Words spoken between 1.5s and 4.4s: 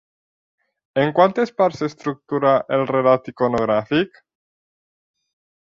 parts s'estructura el relat iconogràfic?